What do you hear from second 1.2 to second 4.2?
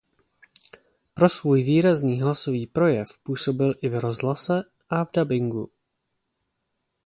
svůj výrazný hlasový projev působil i v